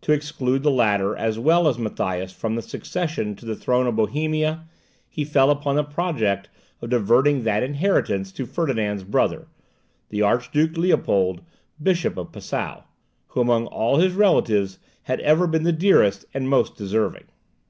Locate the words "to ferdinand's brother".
8.32-9.46